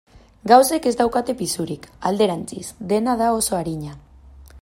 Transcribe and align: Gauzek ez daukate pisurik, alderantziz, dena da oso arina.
Gauzek 0.51 0.87
ez 0.91 0.93
daukate 1.01 1.35
pisurik, 1.41 1.85
alderantziz, 2.11 2.65
dena 2.93 3.17
da 3.23 3.31
oso 3.37 3.61
arina. 3.63 3.97